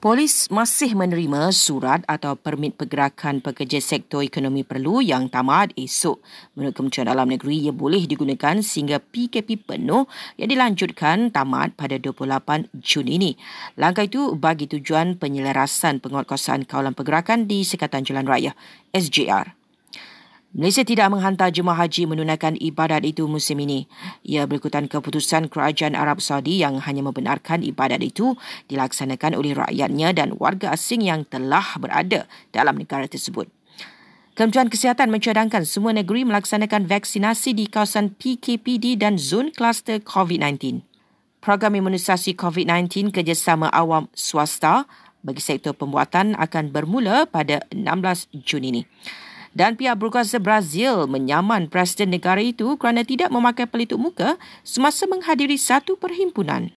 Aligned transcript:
Polis 0.00 0.48
masih 0.48 0.96
menerima 0.96 1.52
surat 1.52 2.00
atau 2.08 2.32
permit 2.32 2.72
pergerakan 2.72 3.44
pekerja 3.44 3.84
sektor 3.84 4.24
ekonomi 4.24 4.64
perlu 4.64 5.04
yang 5.04 5.28
tamat 5.28 5.76
esok. 5.76 6.24
Menurut 6.56 6.72
Kementerian 6.72 7.12
Dalam 7.12 7.28
Negeri, 7.28 7.68
ia 7.68 7.72
boleh 7.76 8.08
digunakan 8.08 8.64
sehingga 8.64 8.96
PKP 8.96 9.60
penuh 9.60 10.08
yang 10.40 10.48
dilanjutkan 10.48 11.28
tamat 11.28 11.76
pada 11.76 12.00
28 12.00 12.72
Jun 12.80 13.12
ini. 13.12 13.36
Langkah 13.76 14.08
itu 14.08 14.32
bagi 14.40 14.72
tujuan 14.72 15.20
penyelarasan 15.20 16.00
penguatkuasaan 16.00 16.64
kawalan 16.64 16.96
pergerakan 16.96 17.44
di 17.44 17.60
Sekatan 17.60 18.00
Jalan 18.00 18.24
Raya, 18.24 18.56
SJR. 18.96 19.59
Malaysia 20.50 20.82
tidak 20.82 21.14
menghantar 21.14 21.54
jemaah 21.54 21.86
haji 21.86 22.10
menunaikan 22.10 22.58
ibadat 22.58 23.06
itu 23.06 23.22
musim 23.30 23.62
ini. 23.62 23.86
Ia 24.26 24.50
berikutan 24.50 24.90
keputusan 24.90 25.46
kerajaan 25.46 25.94
Arab 25.94 26.18
Saudi 26.18 26.58
yang 26.58 26.82
hanya 26.82 27.06
membenarkan 27.06 27.62
ibadat 27.62 28.02
itu 28.02 28.34
dilaksanakan 28.66 29.38
oleh 29.38 29.54
rakyatnya 29.54 30.10
dan 30.10 30.34
warga 30.42 30.74
asing 30.74 31.06
yang 31.06 31.22
telah 31.22 31.62
berada 31.78 32.26
dalam 32.50 32.82
negara 32.82 33.06
tersebut. 33.06 33.46
Kementerian 34.34 34.66
Kesihatan 34.66 35.14
mencadangkan 35.14 35.62
semua 35.62 35.94
negeri 35.94 36.26
melaksanakan 36.26 36.90
vaksinasi 36.90 37.54
di 37.54 37.70
kawasan 37.70 38.18
PKPD 38.18 38.98
dan 38.98 39.22
zon 39.22 39.54
kluster 39.54 40.02
COVID-19. 40.02 40.82
Program 41.38 41.78
imunisasi 41.78 42.34
COVID-19 42.34 43.14
kerjasama 43.14 43.70
awam 43.70 44.10
swasta 44.18 44.90
bagi 45.22 45.38
sektor 45.38 45.78
pembuatan 45.78 46.34
akan 46.34 46.74
bermula 46.74 47.30
pada 47.30 47.62
16 47.70 48.34
Jun 48.42 48.66
ini 48.66 48.82
dan 49.56 49.80
pihak 49.80 49.96
berkuasa 49.96 50.36
Brazil 50.36 51.08
menyaman 51.08 51.72
Presiden 51.72 52.12
negara 52.12 52.44
itu 52.44 52.76
kerana 52.76 53.00
tidak 53.00 53.32
memakai 53.32 53.64
pelitup 53.64 53.96
muka 53.96 54.36
semasa 54.60 55.08
menghadiri 55.08 55.56
satu 55.56 55.96
perhimpunan. 55.96 56.68